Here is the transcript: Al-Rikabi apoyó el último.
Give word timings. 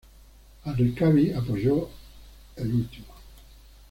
Al-Rikabi 0.65 1.31
apoyó 1.31 1.87
el 2.55 2.73
último. 2.73 3.13